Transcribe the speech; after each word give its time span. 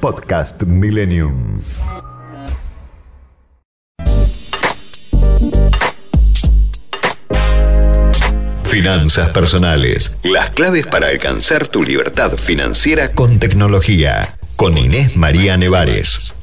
Podcast 0.00 0.62
Millennium. 0.62 1.60
Finanzas 8.62 9.30
personales. 9.30 10.16
Las 10.22 10.50
claves 10.50 10.86
para 10.86 11.08
alcanzar 11.08 11.66
tu 11.66 11.82
libertad 11.82 12.36
financiera 12.36 13.12
con 13.12 13.40
tecnología. 13.40 14.36
Con 14.56 14.78
Inés 14.78 15.16
María 15.16 15.56
Nevares. 15.56 16.34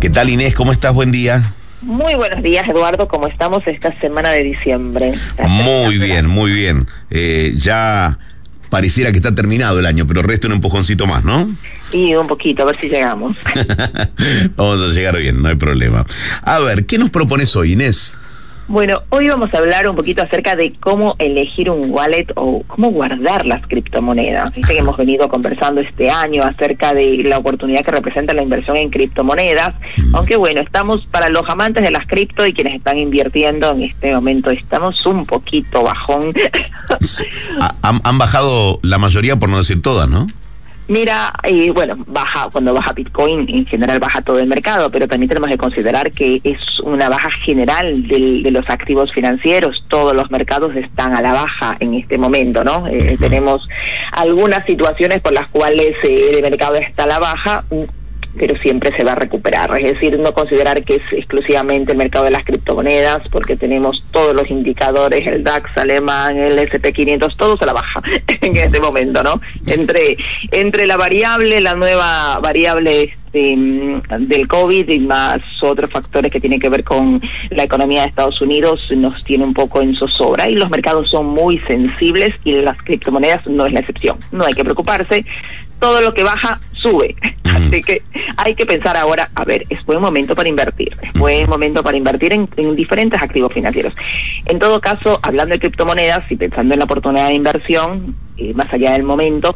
¿Qué 0.00 0.08
tal 0.08 0.28
Inés? 0.28 0.54
¿Cómo 0.54 0.70
estás? 0.70 0.94
Buen 0.94 1.10
día. 1.10 1.54
Muy 1.82 2.14
buenos 2.14 2.42
días, 2.44 2.68
Eduardo. 2.68 3.08
¿Cómo 3.08 3.26
estamos 3.26 3.66
esta 3.66 3.92
semana 4.00 4.30
de 4.30 4.44
diciembre? 4.44 5.12
Muy 5.48 5.98
bien, 5.98 6.26
muy 6.26 6.52
bien. 6.52 6.86
Eh, 7.10 7.54
ya 7.56 8.18
pareciera 8.68 9.12
que 9.12 9.18
está 9.18 9.34
terminado 9.34 9.78
el 9.78 9.86
año, 9.86 10.06
pero 10.06 10.22
resta 10.22 10.46
un 10.46 10.54
empujoncito 10.54 11.06
más, 11.06 11.24
¿no? 11.24 11.50
Y 11.92 12.14
un 12.14 12.26
poquito, 12.26 12.62
a 12.62 12.66
ver 12.66 12.80
si 12.80 12.88
llegamos. 12.88 13.36
Vamos 14.56 14.80
a 14.80 14.86
llegar 14.94 15.16
bien, 15.18 15.42
no 15.42 15.48
hay 15.48 15.56
problema. 15.56 16.04
A 16.42 16.58
ver, 16.60 16.86
¿qué 16.86 16.98
nos 16.98 17.10
propones 17.10 17.54
hoy, 17.56 17.72
Inés? 17.72 18.16
Bueno, 18.68 19.02
hoy 19.08 19.26
vamos 19.28 19.48
a 19.54 19.58
hablar 19.58 19.88
un 19.88 19.96
poquito 19.96 20.22
acerca 20.22 20.54
de 20.54 20.74
cómo 20.78 21.16
elegir 21.18 21.70
un 21.70 21.90
wallet 21.90 22.26
o 22.36 22.62
cómo 22.66 22.90
guardar 22.90 23.46
las 23.46 23.66
criptomonedas. 23.66 24.54
Viste 24.54 24.74
que 24.74 24.80
hemos 24.80 24.98
venido 24.98 25.26
conversando 25.30 25.80
este 25.80 26.10
año 26.10 26.42
acerca 26.42 26.92
de 26.92 27.22
la 27.24 27.38
oportunidad 27.38 27.82
que 27.82 27.92
representa 27.92 28.34
la 28.34 28.42
inversión 28.42 28.76
en 28.76 28.90
criptomonedas, 28.90 29.74
mm. 29.96 30.14
aunque 30.14 30.36
bueno, 30.36 30.60
estamos 30.60 31.06
para 31.10 31.30
los 31.30 31.48
amantes 31.48 31.82
de 31.82 31.90
las 31.90 32.06
cripto 32.06 32.46
y 32.46 32.52
quienes 32.52 32.74
están 32.74 32.98
invirtiendo 32.98 33.70
en 33.70 33.84
este 33.84 34.12
momento, 34.12 34.50
estamos 34.50 35.06
un 35.06 35.24
poquito 35.24 35.82
bajón. 35.82 36.34
han, 37.80 38.00
han 38.04 38.18
bajado 38.18 38.80
la 38.82 38.98
mayoría, 38.98 39.36
por 39.36 39.48
no 39.48 39.56
decir 39.56 39.80
todas, 39.80 40.10
¿no? 40.10 40.26
Mira, 40.88 41.34
eh, 41.42 41.70
bueno, 41.70 41.96
baja 42.06 42.48
cuando 42.50 42.72
baja 42.72 42.94
Bitcoin, 42.94 43.46
en 43.46 43.66
general 43.66 43.98
baja 43.98 44.22
todo 44.22 44.38
el 44.38 44.46
mercado, 44.46 44.90
pero 44.90 45.06
también 45.06 45.28
tenemos 45.28 45.50
que 45.50 45.58
considerar 45.58 46.10
que 46.12 46.40
es 46.42 46.80
una 46.82 47.10
baja 47.10 47.30
general 47.44 48.08
de 48.08 48.50
los 48.50 48.64
activos 48.70 49.12
financieros. 49.12 49.84
Todos 49.88 50.14
los 50.14 50.30
mercados 50.30 50.74
están 50.74 51.14
a 51.14 51.20
la 51.20 51.34
baja 51.34 51.76
en 51.80 51.92
este 51.92 52.16
momento, 52.16 52.64
¿no? 52.64 52.86
Eh, 52.86 53.18
tenemos 53.20 53.68
algunas 54.12 54.64
situaciones 54.64 55.20
por 55.20 55.34
las 55.34 55.48
cuales 55.48 55.92
eh, 56.04 56.30
el 56.32 56.40
mercado 56.40 56.76
está 56.76 57.04
a 57.04 57.06
la 57.06 57.18
baja, 57.18 57.64
pero 58.36 58.56
siempre 58.56 58.92
se 58.96 59.04
va 59.04 59.12
a 59.12 59.16
recuperar. 59.16 59.76
Es 59.78 59.94
decir, 59.94 60.18
no 60.18 60.32
considerar 60.32 60.82
que 60.82 60.96
es 60.96 61.02
exclusivamente 61.12 61.92
el 61.92 61.98
mercado 61.98 62.24
de 62.24 62.30
las 62.30 62.44
criptomonedas, 62.44 63.28
porque 63.28 63.56
tenemos 63.56 64.04
todos 64.10 64.34
los 64.34 64.50
indicadores, 64.50 65.26
el 65.26 65.44
DAX 65.44 65.70
alemán, 65.76 66.36
el 66.36 66.58
SP500, 66.58 67.36
todos 67.36 67.60
a 67.62 67.66
la 67.66 67.72
baja 67.72 68.02
en 68.40 68.56
este 68.56 68.80
momento, 68.80 69.22
¿no? 69.22 69.40
Entre, 69.66 70.16
entre 70.52 70.86
la 70.86 70.96
variable, 70.96 71.60
la 71.60 71.74
nueva 71.74 72.38
variable 72.40 73.12
este, 73.28 73.56
del 74.20 74.48
COVID 74.48 74.88
y 74.88 75.00
más 75.00 75.40
otros 75.62 75.90
factores 75.90 76.32
que 76.32 76.40
tienen 76.40 76.60
que 76.60 76.68
ver 76.68 76.84
con 76.84 77.20
la 77.50 77.64
economía 77.64 78.02
de 78.02 78.08
Estados 78.08 78.40
Unidos 78.40 78.80
nos 78.96 79.22
tiene 79.24 79.44
un 79.44 79.52
poco 79.54 79.82
en 79.82 79.94
zozobra 79.94 80.48
y 80.48 80.54
los 80.54 80.70
mercados 80.70 81.10
son 81.10 81.26
muy 81.26 81.58
sensibles 81.60 82.34
y 82.44 82.52
las 82.52 82.78
criptomonedas 82.78 83.46
no 83.46 83.66
es 83.66 83.72
la 83.72 83.80
excepción. 83.80 84.16
No 84.32 84.44
hay 84.44 84.54
que 84.54 84.64
preocuparse, 84.64 85.24
todo 85.78 86.00
lo 86.00 86.14
que 86.14 86.22
baja 86.22 86.60
sube. 86.72 87.16
Así 87.44 87.82
que 87.82 88.02
hay 88.36 88.54
que 88.54 88.66
pensar 88.66 88.96
ahora, 88.96 89.30
a 89.34 89.44
ver, 89.44 89.64
es 89.68 89.84
buen 89.84 90.00
momento 90.00 90.34
para 90.34 90.48
invertir, 90.48 90.96
es 91.02 91.12
buen 91.18 91.48
momento 91.48 91.82
para 91.82 91.96
invertir 91.96 92.32
en, 92.32 92.48
diferentes 92.76 93.20
activos 93.20 93.52
financieros. 93.52 93.94
En 94.46 94.58
todo 94.58 94.80
caso, 94.80 95.18
hablando 95.22 95.54
de 95.54 95.60
criptomonedas 95.60 96.30
y 96.30 96.36
pensando 96.36 96.74
en 96.74 96.78
la 96.78 96.84
oportunidad 96.84 97.28
de 97.28 97.34
inversión, 97.34 98.14
eh, 98.36 98.52
más 98.54 98.72
allá 98.72 98.92
del 98.92 99.02
momento, 99.02 99.54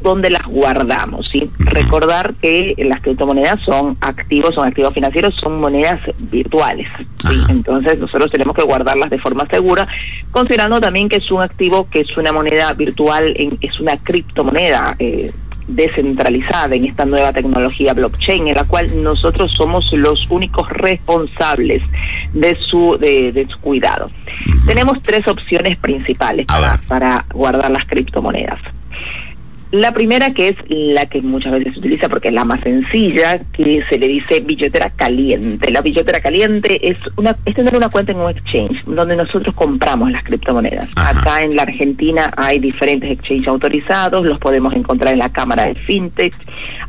¿dónde 0.00 0.30
las 0.30 0.44
guardamos? 0.44 1.28
¿sí? 1.28 1.50
Recordar 1.58 2.34
que 2.34 2.74
las 2.78 3.00
criptomonedas 3.00 3.60
son 3.62 3.96
activos, 4.00 4.54
son 4.54 4.68
activos 4.68 4.94
financieros, 4.94 5.34
son 5.34 5.58
monedas 5.58 6.00
virtuales. 6.18 6.86
Entonces 7.48 7.98
nosotros 7.98 8.30
tenemos 8.30 8.54
que 8.54 8.62
guardarlas 8.62 9.10
de 9.10 9.18
forma 9.18 9.46
segura, 9.46 9.88
considerando 10.30 10.80
también 10.80 11.08
que 11.08 11.16
es 11.16 11.30
un 11.30 11.42
activo, 11.42 11.88
que 11.90 12.00
es 12.00 12.16
una 12.16 12.32
moneda 12.32 12.72
virtual, 12.74 13.34
es 13.60 13.80
una 13.80 13.96
criptomoneda. 13.96 14.94
Eh, 14.98 15.32
descentralizada 15.68 16.74
en 16.74 16.86
esta 16.86 17.04
nueva 17.04 17.32
tecnología 17.32 17.94
blockchain, 17.94 18.48
en 18.48 18.54
la 18.54 18.64
cual 18.64 19.02
nosotros 19.02 19.52
somos 19.52 19.92
los 19.92 20.26
únicos 20.30 20.68
responsables 20.70 21.82
de 22.32 22.56
su, 22.56 22.98
de, 22.98 23.46
su 23.50 23.58
cuidado. 23.60 24.10
Tenemos 24.66 25.02
tres 25.02 25.26
opciones 25.28 25.78
principales 25.78 26.46
para, 26.46 26.80
para 26.88 27.24
guardar 27.32 27.70
las 27.70 27.84
criptomonedas. 27.86 28.60
La 29.74 29.90
primera, 29.90 30.32
que 30.32 30.50
es 30.50 30.56
la 30.68 31.06
que 31.06 31.20
muchas 31.20 31.50
veces 31.50 31.72
se 31.72 31.80
utiliza 31.80 32.08
porque 32.08 32.28
es 32.28 32.34
la 32.34 32.44
más 32.44 32.60
sencilla, 32.60 33.40
que 33.52 33.82
se 33.90 33.98
le 33.98 34.06
dice 34.06 34.38
billetera 34.38 34.88
caliente. 34.90 35.68
La 35.72 35.80
billetera 35.80 36.20
caliente 36.20 36.78
es 36.88 36.96
una 37.16 37.36
es 37.44 37.56
tener 37.56 37.76
una 37.76 37.88
cuenta 37.88 38.12
en 38.12 38.18
un 38.18 38.30
exchange 38.30 38.84
donde 38.84 39.16
nosotros 39.16 39.52
compramos 39.52 40.12
las 40.12 40.22
criptomonedas. 40.22 40.90
Acá 40.94 41.42
en 41.42 41.56
la 41.56 41.62
Argentina 41.62 42.30
hay 42.36 42.60
diferentes 42.60 43.10
exchanges 43.10 43.48
autorizados, 43.48 44.24
los 44.24 44.38
podemos 44.38 44.72
encontrar 44.74 45.12
en 45.12 45.18
la 45.18 45.32
Cámara 45.32 45.64
de 45.64 45.74
FinTech, 45.74 46.34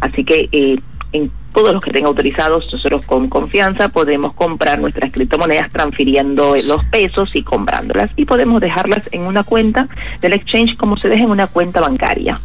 así 0.01 0.23
que 0.23 0.47
eh, 0.51 0.79
en 1.11 1.31
todos 1.55 1.73
los 1.73 1.81
que 1.81 1.91
tengan 1.91 2.09
autorizados, 2.09 2.71
nosotros 2.71 3.05
con 3.05 3.29
confianza 3.29 3.87
podemos 3.89 4.33
comprar 4.33 4.79
nuestras 4.79 5.11
criptomonedas 5.11 5.71
transfiriendo 5.71 6.53
los 6.67 6.83
pesos 6.85 7.31
y 7.33 7.43
comprándolas. 7.43 8.11
Y 8.17 8.25
podemos 8.25 8.59
dejarlas 8.59 9.09
en 9.11 9.21
una 9.21 9.43
cuenta 9.43 9.87
del 10.21 10.33
exchange 10.33 10.75
como 10.75 10.97
se 10.97 11.07
deja 11.07 11.23
en 11.23 11.29
una 11.29 11.47
cuenta 11.47 11.79
bancaria. 11.79 12.37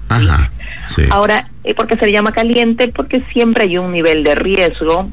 Ahora, 1.11 1.49
eh, 1.65 1.75
¿por 1.75 1.89
qué 1.89 1.97
se 1.97 2.07
le 2.07 2.13
llama 2.13 2.33
caliente? 2.33 2.89
Porque 2.89 3.21
siempre 3.33 3.65
hay 3.65 3.79
un 3.79 3.93
nivel 3.93 4.23
de 4.23 4.37
riesgo 4.37 5.09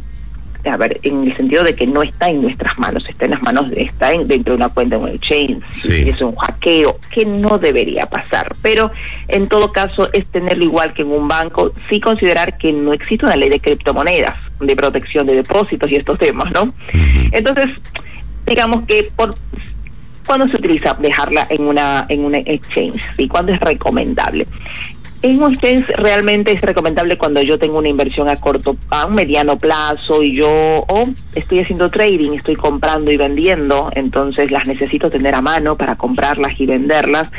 a 0.65 0.77
ver, 0.77 0.99
en 1.03 1.27
el 1.27 1.35
sentido 1.35 1.63
de 1.63 1.75
que 1.75 1.87
no 1.87 2.03
está 2.03 2.29
en 2.29 2.41
nuestras 2.41 2.77
manos, 2.77 3.05
está 3.07 3.25
en 3.25 3.31
las 3.31 3.41
manos 3.41 3.69
de, 3.69 3.83
está 3.83 4.09
dentro 4.09 4.53
de 4.53 4.57
una 4.57 4.69
cuenta 4.69 4.95
en 4.95 5.03
un 5.03 5.09
exchange, 5.09 5.63
es 5.89 6.21
un 6.21 6.35
hackeo, 6.35 6.99
que 7.11 7.25
no 7.25 7.57
debería 7.57 8.05
pasar. 8.05 8.55
Pero 8.61 8.91
en 9.27 9.47
todo 9.47 9.71
caso 9.71 10.09
es 10.13 10.25
tenerlo 10.27 10.63
igual 10.63 10.93
que 10.93 11.03
en 11.03 11.11
un 11.11 11.27
banco, 11.27 11.73
sí 11.87 11.99
considerar 11.99 12.57
que 12.57 12.71
no 12.71 12.93
existe 12.93 13.25
una 13.25 13.35
ley 13.35 13.49
de 13.49 13.59
criptomonedas, 13.59 14.35
de 14.59 14.75
protección 14.75 15.27
de 15.27 15.35
depósitos 15.35 15.89
y 15.91 15.95
estos 15.95 16.17
temas, 16.19 16.51
¿no? 16.51 16.73
Entonces, 17.31 17.69
digamos 18.45 18.85
que 18.87 19.09
por 19.15 19.35
¿Cuándo 20.27 20.45
se 20.49 20.57
utiliza 20.57 20.93
dejarla 20.95 21.47
en 21.49 21.63
una 21.63 22.05
en 22.09 22.25
un 22.25 22.35
exchange? 22.35 23.01
¿Y 23.17 23.29
cuándo 23.29 23.53
es 23.53 23.61
recomendable? 23.61 24.45
En 25.23 25.41
exchange 25.41 25.87
realmente 25.97 26.51
es 26.51 26.61
recomendable 26.61 27.17
cuando 27.17 27.41
yo 27.41 27.57
tengo 27.57 27.79
una 27.79 27.87
inversión 27.87 28.29
a 28.29 28.35
corto, 28.35 28.77
a 28.91 29.07
un 29.07 29.15
mediano 29.15 29.57
plazo 29.57 30.21
y 30.21 30.35
yo 30.35 30.47
o 30.47 31.09
estoy 31.33 31.59
haciendo 31.59 31.89
trading, 31.89 32.33
estoy 32.33 32.55
comprando 32.55 33.11
y 33.11 33.17
vendiendo, 33.17 33.89
entonces 33.93 34.51
las 34.51 34.67
necesito 34.67 35.09
tener 35.09 35.33
a 35.33 35.41
mano 35.41 35.75
para 35.75 35.95
comprarlas 35.95 36.59
y 36.59 36.67
venderlas. 36.67 37.29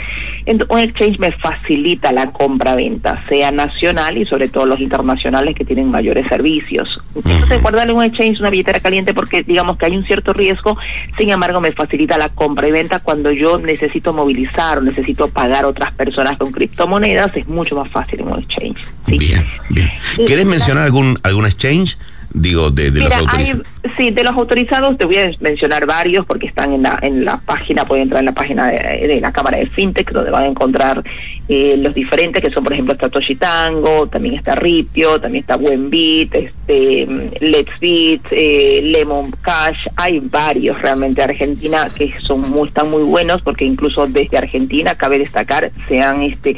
Un 0.68 0.78
exchange 0.78 1.18
me 1.18 1.32
facilita 1.32 2.12
la 2.12 2.30
compra-venta, 2.32 3.22
sea 3.28 3.50
nacional 3.50 4.16
y 4.16 4.24
sobre 4.24 4.48
todo 4.48 4.66
los 4.66 4.80
internacionales 4.80 5.54
que 5.54 5.64
tienen 5.64 5.90
mayores 5.90 6.26
servicios. 6.28 7.00
Entonces, 7.14 7.60
guardarle 7.60 7.92
un 7.92 8.02
exchange, 8.02 8.40
una 8.40 8.50
billetera 8.50 8.80
caliente, 8.80 9.12
porque 9.12 9.42
digamos 9.42 9.76
que 9.76 9.86
hay 9.86 9.96
un 9.96 10.04
cierto 10.04 10.32
riesgo, 10.32 10.78
sin 11.18 11.30
embargo 11.30 11.60
me 11.60 11.72
facilita 11.72 12.16
la 12.16 12.30
compra 12.30 12.68
y 12.68 12.72
venta 12.72 13.00
cuando 13.00 13.30
yo 13.30 13.58
necesito 13.58 14.12
movilizar 14.12 14.78
o 14.78 14.80
necesito 14.80 15.28
pagar 15.28 15.64
a 15.64 15.68
otras 15.68 15.92
personas 15.92 16.38
con 16.38 16.50
criptomonedas, 16.50 17.36
es 17.36 17.46
mucho 17.46 17.76
más 17.76 17.90
fácil 17.90 18.20
en 18.20 18.32
un 18.32 18.38
exchange. 18.38 18.78
Bien, 19.06 19.44
bien. 19.70 19.90
¿Quieres 20.26 20.46
mencionar 20.46 20.84
algún, 20.84 21.18
algún 21.22 21.46
exchange? 21.46 21.98
Digo, 22.30 22.70
de, 22.70 22.90
los 22.90 23.10
autorizados. 23.10 23.66
sí, 23.96 24.10
de 24.10 24.22
los 24.22 24.34
autorizados 24.34 24.98
te 24.98 25.06
voy 25.06 25.16
a 25.16 25.30
mencionar 25.40 25.86
varios 25.86 26.26
porque 26.26 26.46
están 26.46 26.74
en 26.74 26.82
la, 26.82 26.98
en 27.00 27.24
la 27.24 27.38
página, 27.38 27.86
pueden 27.86 28.02
entrar 28.02 28.20
en 28.20 28.26
la 28.26 28.32
página 28.32 28.68
de, 28.68 29.18
la 29.18 29.32
Cámara 29.32 29.56
de 29.56 29.64
FinTech, 29.64 30.12
donde 30.12 30.30
van 30.30 30.44
a 30.44 30.46
encontrar 30.46 31.02
eh, 31.48 31.76
los 31.78 31.94
diferentes, 31.94 32.42
que 32.42 32.50
son, 32.50 32.64
por 32.64 32.74
ejemplo, 32.74 32.94
Satoshi 33.00 33.36
Tango, 33.36 34.08
también 34.08 34.34
está 34.34 34.54
Ripio, 34.54 35.18
también 35.18 35.40
está 35.40 35.56
Buenbit, 35.56 36.34
este, 36.34 37.06
Let's 37.40 37.80
Beat, 37.80 38.20
eh, 38.30 38.82
Lemon 38.84 39.30
Cash, 39.40 39.86
hay 39.96 40.20
varios 40.20 40.78
realmente 40.82 41.22
de 41.22 41.32
Argentina 41.32 41.88
que 41.94 42.12
son 42.20 42.42
muy, 42.50 42.68
están 42.68 42.90
muy 42.90 43.04
buenos 43.04 43.40
porque 43.40 43.64
incluso 43.64 44.06
desde 44.06 44.36
Argentina 44.36 44.94
cabe 44.94 45.18
destacar, 45.18 45.72
se 45.88 46.00
han 46.00 46.22
este, 46.22 46.56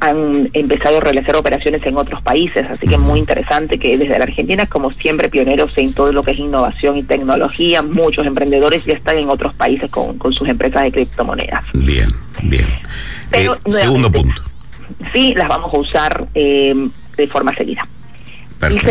han 0.00 0.50
empezado 0.52 0.98
a 0.98 1.00
realizar 1.00 1.36
operaciones 1.36 1.84
en 1.86 1.96
otros 1.96 2.20
países, 2.22 2.66
así 2.68 2.86
que 2.86 2.98
muy 2.98 3.20
interesante 3.20 3.78
que 3.78 3.96
desde 3.96 4.18
la 4.18 4.24
Argentina, 4.24 4.66
como 4.66 4.90
siempre, 4.92 5.28
pioneros 5.28 5.76
en 5.78 5.92
todo 5.94 6.12
lo 6.12 6.22
que 6.22 6.32
es 6.32 6.38
innovación 6.38 6.96
y 6.96 7.02
tecnología, 7.02 7.82
muchos 7.82 8.26
emprendedores 8.26 8.84
ya 8.84 8.94
están 8.94 9.18
en 9.18 9.28
otros 9.28 9.54
países 9.54 9.90
con, 9.90 10.18
sus 10.32 10.48
empresas 10.48 10.82
de 10.82 10.92
criptomonedas. 10.92 11.64
Bien, 11.72 12.08
bien. 12.42 12.66
Pero, 13.30 13.54
eh, 13.54 13.58
segundo 13.70 14.10
punto. 14.10 14.42
Sí, 15.12 15.34
las 15.34 15.48
vamos 15.48 15.72
a 15.72 15.78
usar 15.78 16.28
eh, 16.34 16.74
de 17.16 17.28
forma 17.28 17.54
seguida. 17.54 17.86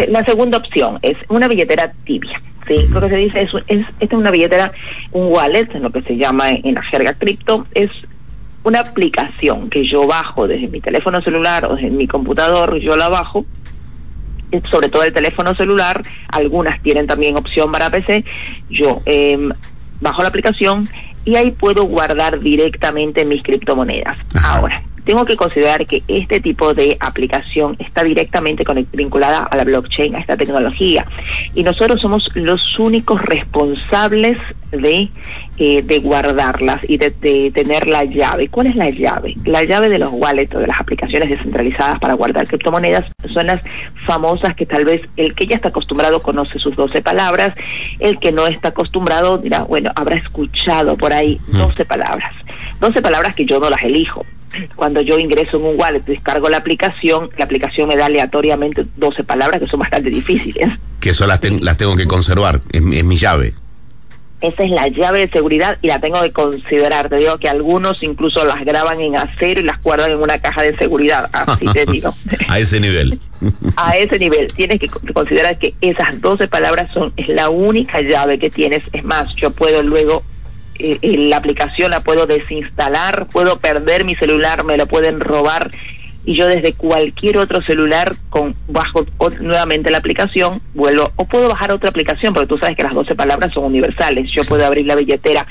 la 0.08 0.24
segunda 0.24 0.58
opción 0.58 1.00
es 1.02 1.18
una 1.28 1.48
billetera 1.48 1.92
tibia. 2.06 2.42
Sí, 2.68 2.88
lo 2.90 3.00
que 3.00 3.10
se 3.10 3.18
dice 3.18 3.42
es, 3.42 3.52
es, 3.68 3.86
esta 4.00 4.16
es 4.16 4.20
una 4.20 4.32
billetera, 4.32 4.72
un 5.12 5.28
wallet, 5.28 5.70
en 5.76 5.84
lo 5.84 5.92
que 5.92 6.02
se 6.02 6.18
llama 6.18 6.50
en 6.50 6.74
la 6.74 6.82
jerga 6.84 7.14
cripto, 7.14 7.68
es 7.76 7.92
una 8.66 8.80
aplicación 8.80 9.70
que 9.70 9.88
yo 9.88 10.08
bajo 10.08 10.48
desde 10.48 10.68
mi 10.68 10.82
teléfono 10.82 11.22
celular 11.22 11.66
o 11.66 11.76
desde 11.76 11.92
mi 11.92 12.08
computador, 12.08 12.78
yo 12.80 12.98
la 12.98 13.10
bajo, 13.10 13.46
sobre 14.72 14.90
todo 14.90 15.04
el 15.04 15.14
teléfono 15.14 15.54
celular, 15.54 16.02
algunas 16.30 16.82
tienen 16.82 17.06
también 17.06 17.38
opción 17.38 17.72
para 17.72 17.92
PC, 17.92 18.26
yo 18.70 19.02
em, 19.06 19.52
bajo 20.02 20.24
la 20.24 20.30
aplicación 20.30 20.90
y 21.26 21.36
ahí 21.36 21.52
puedo 21.52 21.84
guardar 21.84 22.40
directamente 22.40 23.24
mis 23.24 23.44
criptomonedas. 23.44 24.18
Ahora, 24.44 24.82
tengo 25.06 25.24
que 25.24 25.38
considerar 25.38 25.86
que 25.86 26.04
este 26.08 26.42
tipo 26.42 26.74
de 26.74 26.98
aplicación 27.00 27.76
está 27.80 28.04
directamente 28.04 28.64
vinculada 28.92 29.44
a 29.44 29.56
la 29.56 29.64
blockchain, 29.64 30.16
a 30.16 30.20
esta 30.20 30.36
tecnología. 30.36 31.06
Y 31.54 31.64
nosotros 31.64 32.02
somos 32.02 32.30
los 32.34 32.80
únicos 32.80 33.22
responsables 33.22 34.40
de, 34.72 35.10
eh, 35.60 35.84
de 35.84 36.00
guardarlas 36.00 36.90
y 36.90 36.98
de, 36.98 37.12
tener 37.52 37.88
la 37.88 38.04
llave. 38.04 38.50
¿Cuál 38.50 38.68
es 38.68 38.76
la 38.76 38.90
llave? 38.90 39.36
La 39.46 39.64
llave 39.64 39.90
de 39.90 40.00
los 40.00 40.10
wallets 40.12 40.54
o 40.56 40.60
de 40.60 40.68
las 40.68 40.80
aplicaciones 40.80 41.30
descentralizadas 41.30 42.00
para 42.00 42.16
guardar 42.16 42.48
criptomonedas 42.48 43.06
son 43.34 43.48
las 43.48 43.62
famosas 44.08 44.56
que 44.56 44.66
tal 44.66 44.86
vez 44.86 45.02
el 45.18 45.36
que 45.36 45.46
ya 45.46 45.56
está 45.56 45.70
acostumbrado 45.70 46.22
conoce 46.22 46.58
sus 46.58 46.76
12 46.76 47.02
palabras, 47.04 47.54
el 48.00 48.20
que 48.20 48.32
no 48.32 48.48
está 48.48 48.70
acostumbrado 48.70 49.38
dirá, 49.38 49.64
bueno, 49.64 49.92
habrá 49.96 50.16
escuchado 50.16 50.98
por 50.98 51.14
ahí 51.14 51.40
12 51.48 51.86
palabras. 51.86 52.34
12 52.80 53.02
palabras 53.02 53.36
que 53.36 53.46
yo 53.46 53.60
no 53.60 53.70
las 53.70 53.84
elijo 53.84 54.26
cuando 54.76 55.02
yo 55.02 55.20
ingreso 55.20 55.58
en 55.58 55.66
un 55.66 55.80
wallet, 55.80 56.02
descargo 56.02 56.50
la 56.50 56.58
aplicación, 56.58 57.30
la 57.38 57.46
aplicación 57.46 57.90
me 57.90 57.96
da 57.96 58.06
aleatoriamente 58.06 58.86
12 58.96 59.24
palabras 59.24 59.62
que 59.62 59.68
son 59.68 59.80
bastante 59.80 60.10
difíciles. 60.10 60.70
Que 61.00 61.10
eso 61.12 61.28
las, 61.28 61.40
las 61.62 61.78
tengo 61.78 61.96
que 61.96 62.06
conservar, 62.06 62.62
es, 62.72 62.82
mi 62.82 63.18
llave. 63.18 63.54
Esa 64.42 64.64
es 64.64 64.72
la 64.72 64.88
llave 64.90 65.20
de 65.20 65.30
seguridad 65.30 65.78
y 65.82 65.88
la 65.88 66.00
tengo 66.00 66.22
que 66.22 66.32
considerar. 66.32 67.10
Te 67.10 67.16
digo 67.16 67.38
que 67.38 67.50
algunos 67.50 68.04
incluso 68.04 68.46
las 68.46 68.64
graban 68.64 69.00
en 69.00 69.18
acero 69.18 69.62
y 69.62 69.64
las 69.64 69.82
guardan 69.82 70.12
en 70.12 70.18
una 70.18 70.38
caja 70.40 70.62
de 70.62 70.76
seguridad. 70.76 71.30
Así 71.32 71.66
te 71.74 71.86
digo. 71.86 72.14
A 72.48 72.60
ese 72.60 72.80
nivel. 72.80 73.20
A 73.78 73.92
ese 73.98 74.20
nivel. 74.20 74.48
Tienes 74.48 74.80
que 74.80 74.90
considerar 74.90 75.58
que 75.58 75.74
esas 75.82 76.20
12 76.22 76.48
palabras 76.48 76.92
son 76.94 77.14
es 77.18 77.28
la 77.30 77.50
única 77.50 78.02
llave 78.02 78.38
que 78.38 78.50
tienes. 78.50 78.84
Es 78.92 79.04
más, 79.04 79.34
yo 79.36 79.52
puedo 79.52 79.82
luego 79.82 80.24
eh, 80.80 81.00
eh, 81.02 81.18
la 81.18 81.38
aplicación 81.38 81.92
la 81.92 82.02
puedo 82.02 82.28
desinstalar, 82.28 83.28
puedo 83.28 83.60
perder 83.60 84.06
mi 84.06 84.16
celular, 84.16 84.64
me 84.64 84.78
lo 84.78 84.88
pueden 84.88 85.20
robar 85.20 85.72
y 86.26 86.36
yo 86.36 86.48
desde 86.48 86.74
cualquier 86.74 87.38
otro 87.38 87.62
celular 87.62 88.16
con 88.30 88.56
bajo 88.68 89.06
nuevamente 89.40 89.92
la 89.92 90.00
aplicación 90.00 90.60
vuelvo 90.74 91.12
o 91.16 91.26
puedo 91.26 91.50
bajar 91.50 91.72
otra 91.72 91.90
aplicación 91.90 92.34
porque 92.34 92.48
tú 92.48 92.58
sabes 92.58 92.76
que 92.76 92.84
las 92.84 92.96
12 92.96 93.16
palabras 93.16 93.54
son 93.54 93.66
universales. 93.66 94.32
Yo 94.32 94.44
puedo 94.44 94.66
abrir 94.66 94.88
la 94.88 94.96
billetera 94.96 95.46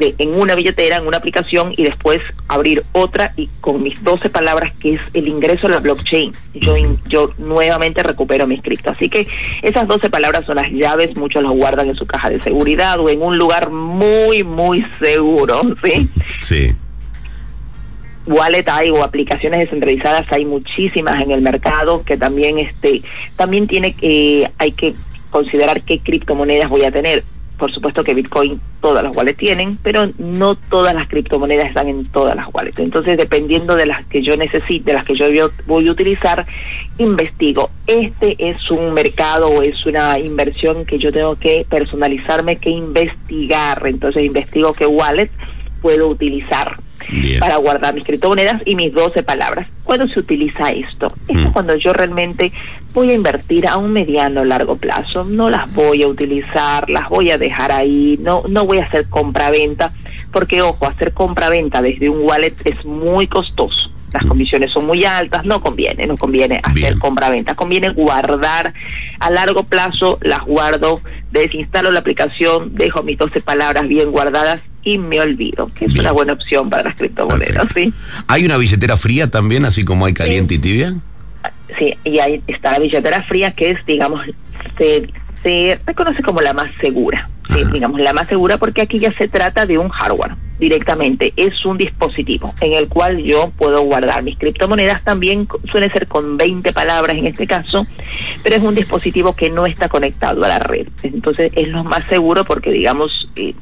en 0.00 0.34
una 0.34 0.54
billetera, 0.54 0.96
en 0.96 1.06
una 1.06 1.18
aplicación 1.18 1.72
y 1.76 1.84
después 1.84 2.20
abrir 2.46 2.84
otra 2.92 3.32
y 3.36 3.48
con 3.60 3.82
mis 3.82 4.02
12 4.02 4.30
palabras 4.30 4.72
que 4.80 4.94
es 4.94 5.00
el 5.14 5.28
ingreso 5.28 5.66
a 5.66 5.70
la 5.70 5.80
blockchain, 5.80 6.32
yo, 6.54 6.74
yo 7.08 7.32
nuevamente 7.38 8.02
recupero 8.02 8.46
mi 8.46 8.60
cripto. 8.60 8.90
Así 8.90 9.08
que 9.08 9.26
esas 9.62 9.86
12 9.88 10.10
palabras 10.10 10.44
son 10.46 10.56
las 10.56 10.70
llaves, 10.70 11.16
muchos 11.16 11.42
las 11.42 11.52
guardan 11.52 11.88
en 11.88 11.94
su 11.94 12.06
caja 12.06 12.30
de 12.30 12.40
seguridad 12.40 13.00
o 13.00 13.08
en 13.08 13.22
un 13.22 13.38
lugar 13.38 13.70
muy, 13.70 14.44
muy 14.44 14.84
seguro, 15.00 15.60
¿sí? 15.84 16.08
Sí. 16.40 16.76
Wallet 18.26 18.68
hay 18.68 18.90
o 18.90 19.02
aplicaciones 19.02 19.60
descentralizadas 19.60 20.26
hay 20.30 20.44
muchísimas 20.44 21.22
en 21.22 21.30
el 21.30 21.40
mercado 21.40 22.04
que 22.04 22.18
también 22.18 22.58
este 22.58 23.02
también 23.36 23.66
tiene 23.66 23.94
que 23.94 24.50
hay 24.58 24.72
que 24.72 24.94
considerar 25.30 25.80
qué 25.82 26.00
criptomonedas 26.00 26.68
voy 26.68 26.84
a 26.84 26.90
tener 26.90 27.24
por 27.58 27.72
supuesto 27.72 28.04
que 28.04 28.14
Bitcoin 28.14 28.60
todas 28.80 29.02
las 29.02 29.14
wallets 29.14 29.38
tienen, 29.38 29.76
pero 29.82 30.08
no 30.16 30.54
todas 30.54 30.94
las 30.94 31.08
criptomonedas 31.08 31.68
están 31.68 31.88
en 31.88 32.06
todas 32.06 32.36
las 32.36 32.46
wallets. 32.52 32.78
Entonces, 32.78 33.18
dependiendo 33.18 33.74
de 33.76 33.86
las 33.86 34.06
que 34.06 34.22
yo 34.22 34.36
necesite, 34.36 34.92
de 34.92 34.94
las 34.94 35.04
que 35.04 35.14
yo 35.14 35.26
voy 35.66 35.88
a 35.88 35.90
utilizar, 35.90 36.46
investigo. 36.98 37.70
Este 37.86 38.36
es 38.38 38.70
un 38.70 38.94
mercado 38.94 39.48
o 39.48 39.62
es 39.62 39.84
una 39.84 40.18
inversión 40.18 40.86
que 40.86 40.98
yo 40.98 41.12
tengo 41.12 41.36
que 41.36 41.66
personalizarme, 41.68 42.56
que 42.56 42.70
investigar. 42.70 43.86
Entonces, 43.86 44.24
investigo 44.24 44.72
qué 44.72 44.86
wallet 44.86 45.30
puedo 45.82 46.08
utilizar 46.08 46.78
para 47.38 47.56
guardar 47.56 47.94
mis 47.94 48.04
criptomonedas 48.04 48.62
y 48.64 48.74
mis 48.74 48.92
12 48.92 49.22
palabras. 49.22 49.68
¿Cuándo 49.84 50.06
se 50.08 50.20
utiliza 50.20 50.70
esto? 50.70 51.06
Esto 51.06 51.14
es 51.28 51.36
mm. 51.36 51.52
cuando 51.52 51.76
yo 51.76 51.92
realmente 51.92 52.52
voy 52.92 53.10
a 53.10 53.14
invertir 53.14 53.66
a 53.66 53.76
un 53.76 53.92
mediano 53.92 54.42
o 54.42 54.44
largo 54.44 54.76
plazo. 54.76 55.24
No 55.24 55.50
las 55.50 55.72
voy 55.72 56.02
a 56.02 56.08
utilizar, 56.08 56.88
las 56.90 57.08
voy 57.08 57.30
a 57.30 57.38
dejar 57.38 57.72
ahí, 57.72 58.18
no, 58.20 58.42
no 58.48 58.64
voy 58.64 58.78
a 58.78 58.84
hacer 58.84 59.08
compra-venta, 59.08 59.92
porque 60.32 60.62
ojo, 60.62 60.86
hacer 60.86 61.12
compra-venta 61.12 61.82
desde 61.82 62.08
un 62.08 62.22
wallet 62.22 62.54
es 62.64 62.84
muy 62.84 63.26
costoso. 63.26 63.90
Las 64.12 64.24
mm. 64.24 64.28
comisiones 64.28 64.70
son 64.70 64.86
muy 64.86 65.04
altas, 65.04 65.44
no 65.44 65.60
conviene, 65.60 66.06
no 66.06 66.16
conviene 66.16 66.60
hacer 66.62 66.98
compra-venta, 66.98 67.54
conviene 67.54 67.90
guardar 67.90 68.74
a 69.20 69.30
largo 69.30 69.64
plazo, 69.64 70.18
las 70.22 70.44
guardo, 70.44 71.00
desinstalo 71.30 71.90
la 71.90 72.00
aplicación, 72.00 72.74
dejo 72.74 73.02
mis 73.02 73.18
12 73.18 73.40
palabras 73.40 73.86
bien 73.88 74.10
guardadas 74.10 74.67
y 74.92 74.98
me 74.98 75.20
olvido, 75.20 75.70
que 75.74 75.84
es 75.84 75.98
una 75.98 76.12
buena 76.12 76.32
opción 76.32 76.70
para 76.70 76.84
las 76.84 76.96
criptomonedas, 76.96 77.68
¿sí? 77.74 77.92
¿Hay 78.26 78.44
una 78.44 78.56
billetera 78.56 78.96
fría 78.96 79.30
también, 79.30 79.64
así 79.64 79.84
como 79.84 80.06
hay 80.06 80.14
caliente 80.14 80.54
y 80.54 80.58
tibia? 80.58 80.94
Sí, 81.78 81.94
y 82.04 82.18
ahí 82.18 82.42
está 82.46 82.72
la 82.72 82.78
billetera 82.78 83.22
fría, 83.22 83.50
que 83.52 83.72
es, 83.72 83.84
digamos, 83.86 84.22
se, 84.78 85.08
se 85.42 85.78
reconoce 85.86 86.22
como 86.22 86.40
la 86.40 86.54
más 86.54 86.70
segura, 86.80 87.28
digamos, 87.72 88.00
la 88.00 88.12
más 88.12 88.28
segura 88.28 88.56
porque 88.56 88.82
aquí 88.82 88.98
ya 88.98 89.12
se 89.12 89.28
trata 89.28 89.66
de 89.66 89.76
un 89.76 89.88
hardware 89.88 90.32
directamente, 90.58 91.32
es 91.36 91.64
un 91.64 91.78
dispositivo 91.78 92.52
en 92.60 92.72
el 92.72 92.88
cual 92.88 93.22
yo 93.22 93.50
puedo 93.56 93.82
guardar 93.82 94.22
mis 94.22 94.36
criptomonedas, 94.36 95.04
también 95.04 95.46
suele 95.70 95.90
ser 95.90 96.06
con 96.08 96.36
20 96.36 96.72
palabras 96.72 97.16
en 97.16 97.26
este 97.26 97.46
caso, 97.46 97.86
pero 98.42 98.56
es 98.56 98.62
un 98.62 98.74
dispositivo 98.74 99.34
que 99.34 99.50
no 99.50 99.66
está 99.66 99.88
conectado 99.88 100.44
a 100.44 100.48
la 100.48 100.58
red, 100.58 100.88
entonces 101.02 101.52
es 101.54 101.68
lo 101.68 101.84
más 101.84 102.04
seguro 102.08 102.44
porque 102.44 102.70
digamos, 102.70 103.28
eh, 103.36 103.54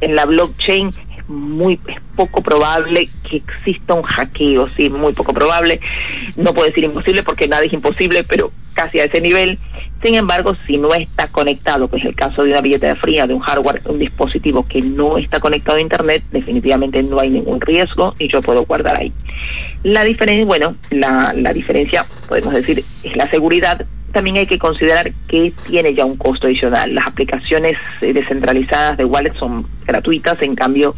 en 0.00 0.16
la 0.16 0.26
blockchain 0.26 0.90
muy 1.28 1.80
es 1.88 1.98
poco 2.16 2.42
probable 2.42 3.08
que 3.28 3.36
exista 3.36 3.94
un 3.94 4.02
hackeo, 4.02 4.68
sí, 4.76 4.90
muy 4.90 5.12
poco 5.14 5.32
probable, 5.32 5.80
no 6.36 6.52
puedo 6.52 6.68
decir 6.68 6.84
imposible 6.84 7.22
porque 7.22 7.48
nada 7.48 7.64
es 7.64 7.72
imposible, 7.72 8.24
pero 8.24 8.52
casi 8.74 9.00
a 9.00 9.04
ese 9.04 9.20
nivel 9.20 9.58
sin 10.04 10.16
embargo, 10.16 10.54
si 10.66 10.76
no 10.76 10.92
está 10.92 11.28
conectado, 11.28 11.88
que 11.88 11.96
es 11.96 12.04
el 12.04 12.14
caso 12.14 12.42
de 12.42 12.50
una 12.50 12.60
billetera 12.60 12.94
fría, 12.94 13.26
de 13.26 13.32
un 13.32 13.40
hardware, 13.40 13.80
un 13.86 13.98
dispositivo 13.98 14.66
que 14.66 14.82
no 14.82 15.16
está 15.16 15.40
conectado 15.40 15.78
a 15.78 15.80
Internet, 15.80 16.22
definitivamente 16.30 17.02
no 17.02 17.18
hay 17.20 17.30
ningún 17.30 17.58
riesgo 17.58 18.14
y 18.18 18.28
yo 18.28 18.42
puedo 18.42 18.66
guardar 18.66 18.98
ahí. 18.98 19.14
La 19.82 20.04
diferencia, 20.04 20.44
bueno, 20.44 20.76
la, 20.90 21.32
la 21.34 21.54
diferencia, 21.54 22.04
podemos 22.28 22.52
decir, 22.52 22.84
es 23.02 23.16
la 23.16 23.26
seguridad. 23.28 23.86
También 24.12 24.36
hay 24.36 24.46
que 24.46 24.58
considerar 24.58 25.10
que 25.26 25.54
tiene 25.66 25.94
ya 25.94 26.04
un 26.04 26.16
costo 26.16 26.48
adicional. 26.48 26.94
Las 26.94 27.06
aplicaciones 27.06 27.78
eh, 28.02 28.12
descentralizadas 28.12 28.98
de 28.98 29.06
wallet 29.06 29.34
son 29.38 29.66
gratuitas, 29.86 30.40
en 30.42 30.54
cambio, 30.54 30.94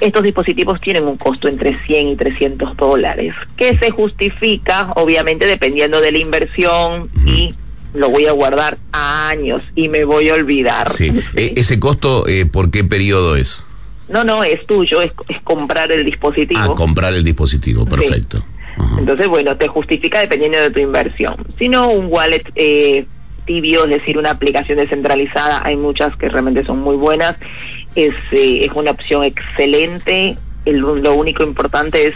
estos 0.00 0.22
dispositivos 0.22 0.80
tienen 0.80 1.06
un 1.06 1.18
costo 1.18 1.46
entre 1.46 1.78
100 1.84 2.08
y 2.08 2.16
300 2.16 2.74
dólares, 2.78 3.34
que 3.58 3.76
se 3.76 3.90
justifica, 3.90 4.92
obviamente, 4.96 5.44
dependiendo 5.44 6.00
de 6.00 6.10
la 6.10 6.18
inversión 6.18 7.10
y 7.26 7.54
lo 7.94 8.10
voy 8.10 8.26
a 8.26 8.32
guardar 8.32 8.78
a 8.92 9.28
años 9.28 9.62
y 9.74 9.88
me 9.88 10.04
voy 10.04 10.28
a 10.28 10.34
olvidar. 10.34 10.92
Sí. 10.92 11.12
E, 11.36 11.54
¿Ese 11.56 11.78
costo 11.78 12.26
eh, 12.26 12.46
por 12.46 12.70
qué 12.70 12.84
periodo 12.84 13.36
es? 13.36 13.64
No, 14.08 14.24
no, 14.24 14.42
es 14.42 14.66
tuyo, 14.66 15.00
es, 15.00 15.12
comprar 15.44 15.92
el 15.92 16.04
dispositivo. 16.04 16.60
Ah, 16.60 16.74
comprar 16.74 17.12
el 17.14 17.22
dispositivo, 17.22 17.86
perfecto. 17.86 18.44
Entonces, 18.98 19.28
bueno, 19.28 19.56
te 19.56 19.68
justifica 19.68 20.20
dependiendo 20.20 20.58
de 20.58 20.70
tu 20.70 20.80
inversión. 20.80 21.36
Si 21.58 21.68
no, 21.68 21.88
un 21.90 22.06
wallet 22.10 22.42
eh, 22.56 23.04
tibio, 23.44 23.84
es 23.84 23.90
decir, 23.90 24.16
una 24.18 24.30
aplicación 24.30 24.78
descentralizada, 24.78 25.60
hay 25.64 25.76
muchas 25.76 26.16
que 26.16 26.28
realmente 26.28 26.64
son 26.64 26.80
muy 26.80 26.96
buenas. 26.96 27.36
Es, 27.94 28.14
eh, 28.32 28.64
es 28.64 28.72
una 28.74 28.92
opción 28.92 29.22
excelente 29.22 30.36
lo 30.66 31.14
único 31.14 31.42
importante 31.42 32.08
es 32.08 32.14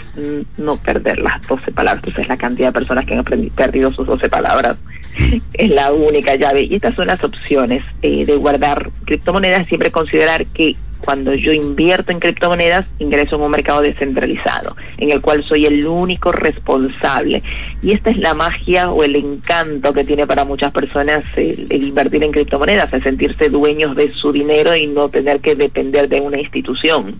no 0.59 0.77
perder 0.77 1.19
las 1.19 1.41
12 1.47 1.73
palabras. 1.73 2.03
Entonces, 2.05 2.29
la 2.29 2.37
cantidad 2.37 2.69
de 2.69 2.73
personas 2.73 3.07
que 3.07 3.15
han 3.15 3.25
perdido 3.25 3.93
sus 3.93 4.07
12 4.07 4.29
palabras 4.29 4.77
es 5.55 5.71
la 5.71 5.93
única 5.93 6.37
llave. 6.37 6.63
Y 6.63 6.75
estas 6.75 6.95
son 6.95 7.07
las 7.07 7.23
opciones 7.23 7.85
eh, 8.03 8.27
de 8.27 8.37
guardar 8.37 8.91
criptomonedas. 9.05 9.67
Siempre 9.67 9.91
considerar 9.91 10.47
que 10.47 10.77
cuando 11.05 11.35
yo 11.35 11.53
invierto 11.53 12.13
en 12.13 12.19
criptomonedas, 12.19 12.87
ingreso 12.99 13.37
en 13.37 13.43
un 13.43 13.51
mercado 13.51 13.83
descentralizado, 13.83 14.75
en 14.97 15.11
el 15.11 15.21
cual 15.21 15.45
soy 15.45 15.67
el 15.67 15.87
único 15.87 16.33
responsable. 16.33 17.43
Y 17.83 17.93
esta 17.93 18.11
es 18.11 18.19
la 18.19 18.33
magia 18.33 18.91
o 18.91 19.05
el 19.05 19.15
encanto 19.17 19.93
que 19.93 20.05
tiene 20.05 20.27
para 20.27 20.47
muchas 20.47 20.73
personas 20.73 21.25
el, 21.37 21.71
invertir 21.71 22.23
en 22.23 22.33
criptomonedas, 22.33 22.91
el 22.95 23.03
sentirse 23.03 23.51
dueños 23.51 23.95
de 23.97 24.13
su 24.15 24.33
dinero 24.33 24.75
y 24.75 24.87
no 24.87 25.11
tener 25.11 25.41
que 25.41 25.55
depender 25.55 26.09
de 26.09 26.23
una 26.23 26.41
institución. 26.41 27.19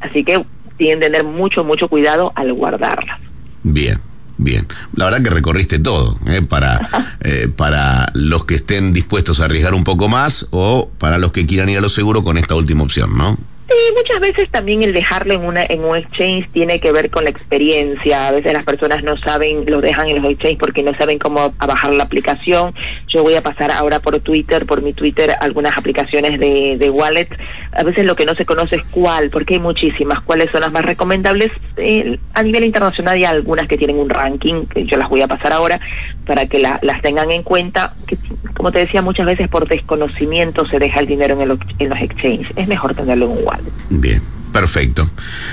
Así 0.00 0.24
que 0.24 0.42
tienen 0.78 1.00
que 1.00 1.06
tener 1.06 1.24
mucho, 1.24 1.64
mucho 1.64 1.86
cuidado 1.88 2.32
al 2.34 2.54
guardarlas. 2.54 3.20
Bien. 3.62 4.09
Bien, 4.42 4.66
la 4.94 5.04
verdad 5.04 5.22
que 5.22 5.28
recorriste 5.28 5.78
todo, 5.78 6.18
¿eh? 6.26 6.40
para, 6.40 6.88
eh, 7.20 7.48
para 7.54 8.10
los 8.14 8.46
que 8.46 8.54
estén 8.54 8.94
dispuestos 8.94 9.38
a 9.38 9.44
arriesgar 9.44 9.74
un 9.74 9.84
poco 9.84 10.08
más 10.08 10.46
o 10.50 10.90
para 10.96 11.18
los 11.18 11.32
que 11.32 11.44
quieran 11.44 11.68
ir 11.68 11.76
a 11.76 11.82
lo 11.82 11.90
seguro 11.90 12.24
con 12.24 12.38
esta 12.38 12.54
última 12.54 12.82
opción, 12.82 13.18
¿no? 13.18 13.36
Sí, 13.70 13.76
muchas 13.96 14.20
veces 14.20 14.50
también 14.50 14.82
el 14.82 14.92
dejarlo 14.92 15.32
en 15.34 15.44
una 15.44 15.64
en 15.64 15.84
un 15.84 15.96
exchange 15.96 16.48
tiene 16.48 16.80
que 16.80 16.90
ver 16.90 17.08
con 17.08 17.22
la 17.22 17.30
experiencia. 17.30 18.26
A 18.26 18.32
veces 18.32 18.52
las 18.52 18.64
personas 18.64 19.04
no 19.04 19.16
saben, 19.18 19.64
lo 19.66 19.80
dejan 19.80 20.08
en 20.08 20.20
los 20.20 20.32
exchanges 20.32 20.58
porque 20.58 20.82
no 20.82 20.92
saben 20.96 21.20
cómo 21.20 21.54
bajar 21.56 21.92
la 21.92 22.02
aplicación. 22.02 22.74
Yo 23.06 23.22
voy 23.22 23.34
a 23.34 23.42
pasar 23.42 23.70
ahora 23.70 24.00
por 24.00 24.18
Twitter, 24.18 24.66
por 24.66 24.82
mi 24.82 24.92
Twitter, 24.92 25.30
algunas 25.40 25.78
aplicaciones 25.78 26.40
de, 26.40 26.78
de 26.80 26.90
wallet. 26.90 27.28
A 27.70 27.84
veces 27.84 28.04
lo 28.04 28.16
que 28.16 28.26
no 28.26 28.34
se 28.34 28.44
conoce 28.44 28.74
es 28.74 28.82
cuál, 28.90 29.30
porque 29.30 29.54
hay 29.54 29.60
muchísimas. 29.60 30.20
¿Cuáles 30.22 30.50
son 30.50 30.62
las 30.62 30.72
más 30.72 30.84
recomendables? 30.84 31.52
Eh, 31.76 32.18
a 32.34 32.42
nivel 32.42 32.64
internacional 32.64 33.14
hay 33.14 33.24
algunas 33.24 33.68
que 33.68 33.78
tienen 33.78 34.00
un 34.00 34.10
ranking, 34.10 34.66
que 34.66 34.84
yo 34.84 34.96
las 34.96 35.08
voy 35.08 35.22
a 35.22 35.28
pasar 35.28 35.52
ahora, 35.52 35.78
para 36.26 36.46
que 36.46 36.58
las 36.58 37.02
tengan 37.02 37.30
en 37.30 37.44
cuenta. 37.44 37.94
Que, 38.08 38.16
como 38.56 38.72
te 38.72 38.80
decía, 38.80 39.00
muchas 39.00 39.26
veces 39.26 39.48
por 39.48 39.68
desconocimiento 39.68 40.66
se 40.66 40.80
deja 40.80 40.98
el 40.98 41.06
dinero 41.06 41.40
en, 41.40 41.58
en 41.78 41.88
los 41.88 42.00
exchanges. 42.00 42.48
Es 42.56 42.66
mejor 42.66 42.94
tenerlo 42.94 43.26
en 43.26 43.30
un 43.30 43.44
wallet. 43.44 43.59
Bien, 43.90 44.22
perfecto. 44.52 45.10